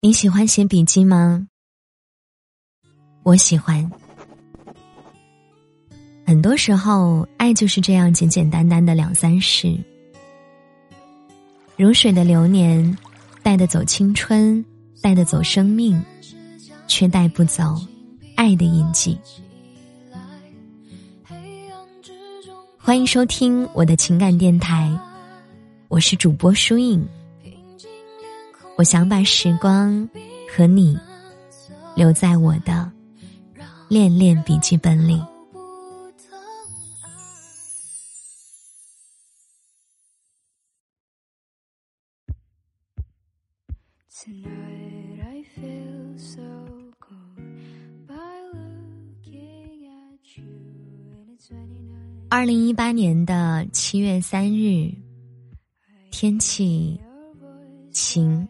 [0.00, 1.48] 你喜欢写笔记吗？
[3.24, 3.90] 我喜欢。
[6.24, 9.76] 很多时候，爱就是这样简简单单的两三事。
[11.76, 12.96] 如水的流年，
[13.42, 14.64] 带得走青春，
[15.02, 16.00] 带得走生命，
[16.86, 17.74] 却带不走
[18.36, 19.18] 爱的印记。
[22.76, 24.96] 欢迎收听我的情感电台，
[25.88, 27.04] 我是主播舒影。
[28.76, 30.08] 我想把时光
[30.48, 30.98] 和你
[31.96, 32.90] 留在我的
[33.88, 35.20] 恋恋笔记本里。
[52.30, 54.92] 二零一八年的七月三日，
[56.10, 57.00] 天气
[57.90, 58.46] 晴。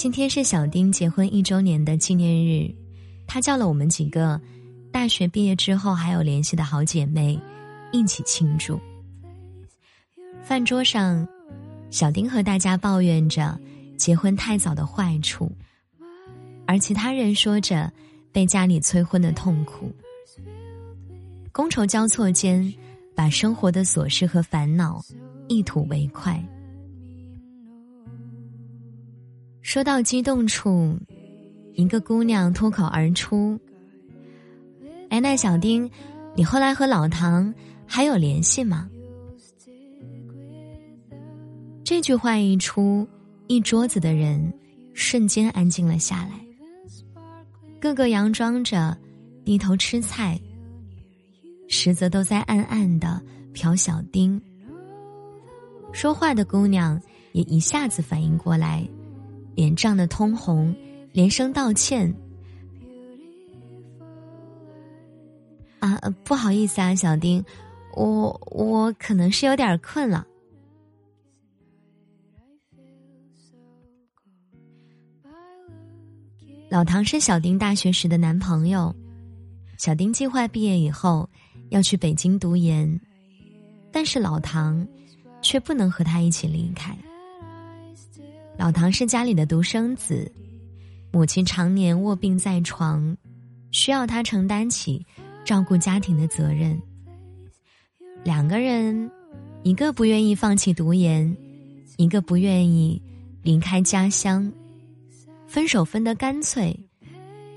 [0.00, 2.74] 今天是小丁结婚一周年的纪念日，
[3.26, 4.40] 他叫了我们几个
[4.90, 7.38] 大学毕业之后还有联系的好姐妹
[7.92, 8.80] 一起庆祝。
[10.42, 11.28] 饭桌上，
[11.90, 13.60] 小丁和大家抱怨着
[13.98, 15.52] 结婚太早的坏处，
[16.66, 17.92] 而其他人说着
[18.32, 19.92] 被家里催婚的痛苦。
[21.52, 22.72] 觥筹交错间，
[23.14, 25.04] 把生活的琐事和烦恼
[25.46, 26.42] 一吐为快。
[29.62, 30.98] 说到激动处，
[31.74, 33.58] 一个姑娘脱口而出
[35.10, 35.88] ：“哎，那小丁，
[36.34, 37.52] 你后来和老唐
[37.86, 38.88] 还有联系吗？”
[41.84, 43.06] 这句话一出，
[43.48, 44.52] 一桌子的人
[44.94, 46.40] 瞬间安静了下来，
[47.80, 48.96] 个个佯装着
[49.44, 50.40] 低头吃菜，
[51.68, 53.20] 实则都在暗暗的
[53.52, 54.40] 瞟小丁。
[55.92, 57.00] 说话的姑娘
[57.32, 58.88] 也一下子反应过来。
[59.54, 60.74] 脸涨得通红，
[61.12, 62.14] 连声道歉。
[65.78, 67.44] 啊，不好意思啊，小丁，
[67.94, 70.26] 我我可能是有点困了。
[76.68, 78.94] 老唐是小丁大学时的男朋友，
[79.76, 81.28] 小丁计划毕业以后
[81.70, 83.00] 要去北京读研，
[83.90, 84.86] 但是老唐
[85.42, 86.96] 却不能和他一起离开。
[88.60, 90.30] 老唐是家里的独生子，
[91.10, 93.16] 母亲常年卧病在床，
[93.70, 95.02] 需要他承担起
[95.46, 96.78] 照顾家庭的责任。
[98.22, 99.10] 两个人，
[99.62, 101.34] 一个不愿意放弃读研，
[101.96, 103.00] 一个不愿意
[103.42, 104.52] 离开家乡，
[105.46, 106.78] 分手分得干脆。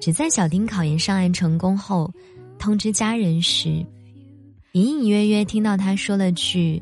[0.00, 2.08] 只在小丁考研上岸成功后，
[2.56, 3.84] 通知家人时，
[4.74, 6.80] 隐隐约约听到他说了句：“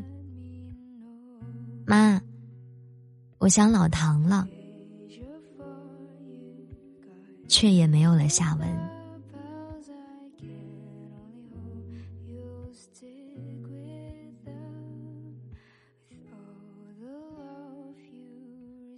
[1.89, 2.21] 妈。”
[3.43, 4.47] 我想老唐了，
[7.49, 8.69] 却也没有了下文。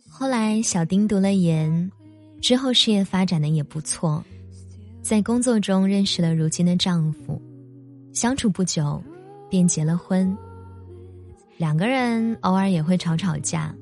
[0.07, 1.91] 后来，小丁读了研，
[2.43, 4.23] 之后事业发展的也不错，
[5.01, 7.41] 在工作中认识了如今的丈夫，
[8.13, 9.03] 相处不久，
[9.49, 10.37] 便结了婚。
[11.57, 13.75] 两个人偶尔也会吵吵架。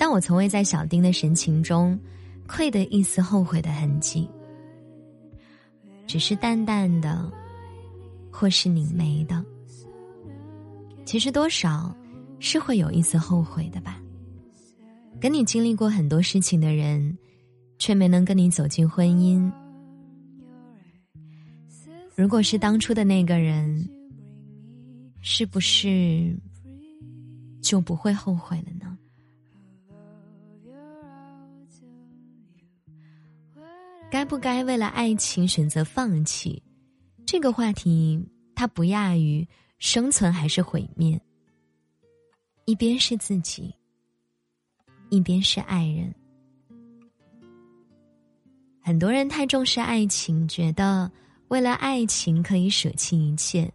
[0.00, 2.00] 但我从未在小丁的神情中
[2.48, 4.26] 窥得一丝后悔的痕迹，
[6.06, 7.30] 只是淡淡的，
[8.30, 9.44] 或是拧眉的。
[11.04, 11.94] 其实多少
[12.38, 14.00] 是会有一丝后悔的吧。
[15.20, 17.18] 跟你经历过很多事情的人，
[17.76, 19.52] 却没能跟你走进婚姻。
[22.16, 23.86] 如果是当初的那个人，
[25.20, 26.34] 是不是
[27.60, 28.79] 就不会后悔了呢？
[34.10, 36.60] 该不该为了爱情选择放弃？
[37.24, 38.20] 这个话题，
[38.56, 39.46] 它不亚于
[39.78, 41.18] 生存还是毁灭。
[42.64, 43.72] 一边是自己，
[45.10, 46.12] 一边是爱人。
[48.82, 51.08] 很多人太重视爱情，觉得
[51.46, 53.72] 为了爱情可以舍弃一切，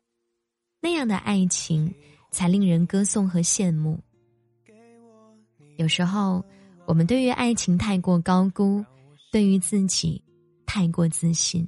[0.82, 1.94] 那样的爱情
[2.30, 3.98] 才令人歌颂和羡慕。
[5.78, 6.44] 有时候，
[6.86, 8.84] 我们对于爱情太过高估，
[9.32, 10.22] 对于自己。
[10.76, 11.66] 太过自信，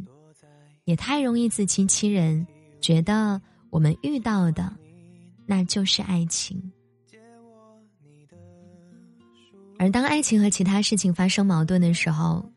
[0.83, 2.45] 也太容易自欺欺人，
[2.81, 4.69] 觉得我们遇到的
[5.45, 6.61] 那就是爱情。
[9.79, 12.51] 而当爱情和其他事情发生矛盾的时候，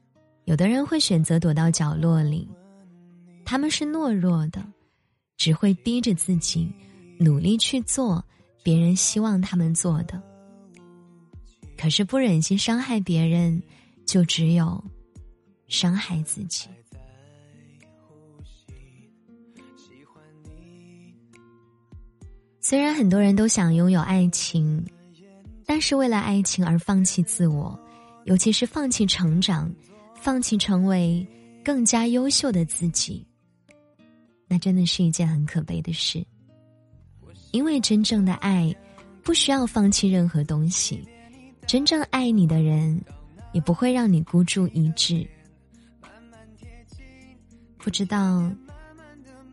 [0.45, 2.49] 有的人会选择躲到角落里，
[3.45, 4.61] 他们是懦弱的，
[5.37, 6.69] 只会逼着自己
[7.21, 8.21] 努力去做
[8.65, 10.21] 别人希望他们做的。
[11.79, 13.63] 可是不忍心伤害别人，
[14.05, 14.83] 就只有
[15.71, 16.69] 伤害自己。
[22.61, 24.85] 虽然很多人都想拥有爱情，
[25.65, 27.79] 但是为了爱情而放弃自我，
[28.25, 29.73] 尤其是放弃成长，
[30.15, 31.27] 放弃成为
[31.65, 33.27] 更加优秀的自己，
[34.47, 36.25] 那真的是一件很可悲的事。
[37.51, 38.73] 因为真正的爱，
[39.23, 41.03] 不需要放弃任何东西，
[41.67, 43.03] 真正爱你的人，
[43.53, 45.27] 也不会让你孤注一掷。
[47.83, 48.51] 不知道，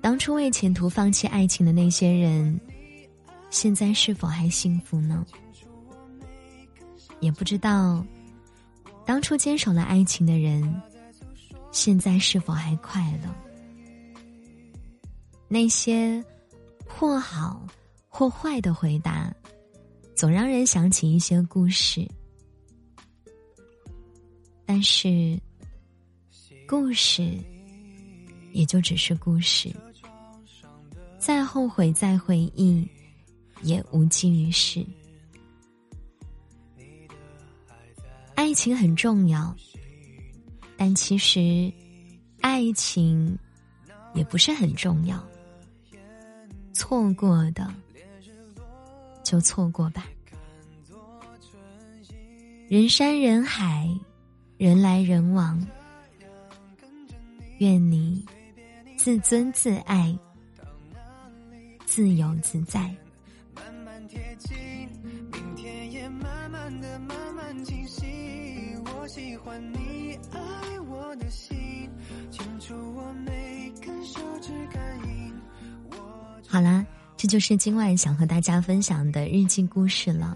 [0.01, 2.59] 当初为前途放弃爱情的那些人。
[3.49, 5.25] 现在是否还幸福呢？
[7.21, 8.05] 也不知道，
[9.05, 10.81] 当初坚守了爱情的人，
[11.71, 13.33] 现在是否还快乐？
[15.47, 16.21] 那些
[16.85, 17.65] 或好
[18.09, 19.33] 或坏的回答，
[20.13, 22.05] 总让人想起一些故事。
[24.65, 25.39] 但是，
[26.67, 27.39] 故事
[28.57, 29.71] 也就只是故事，
[31.19, 32.87] 再后悔，再回忆。
[33.63, 34.85] 也无济于事。
[38.35, 39.55] 爱情很重要，
[40.75, 41.73] 但其实，
[42.41, 43.35] 爱情
[44.13, 45.23] 也不是很重要。
[46.71, 47.73] 错过的，
[49.23, 50.07] 就错过吧。
[52.67, 53.89] 人山人海，
[54.57, 55.59] 人来人往。
[57.57, 58.23] 愿你
[58.97, 60.13] 自尊自爱，
[61.85, 62.81] 自由自在。
[63.55, 64.57] 慢慢贴近，
[65.31, 68.03] 明天也慢慢的慢慢清晰。
[68.83, 71.57] 我喜欢你爱我的心，
[72.31, 75.33] 牵住我每根手指感应。
[76.47, 76.83] 好啦，
[77.15, 80.35] 这就是今晚想和大家分享的日记故事了。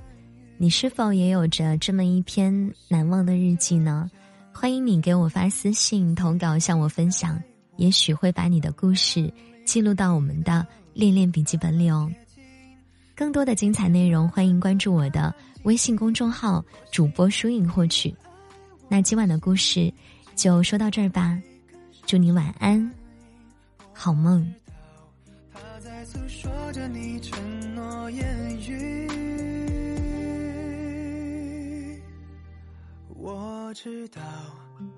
[0.57, 4.09] 你是否也有着这么一篇难忘的日记呢？
[4.53, 7.41] 欢迎你给我发私信投稿向我分享，
[7.81, 9.33] 也许会把你的故事
[9.65, 10.63] 记录到我们的
[10.93, 12.07] 恋恋笔记本里哦。
[13.15, 15.33] 更多的精彩内容，欢迎关注我的
[15.63, 18.13] 微信公众号主播书影获取。
[18.87, 19.91] 那今晚的故事
[20.35, 21.41] 就说到这儿吧，
[22.05, 22.87] 祝你晚安，
[23.91, 24.47] 好梦。
[25.51, 29.09] 他在诉说着你承诺言语，
[33.15, 34.21] 我知道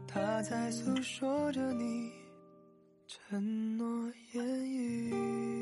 [0.06, 2.12] 他在诉说着你
[3.14, 5.53] 承诺言语。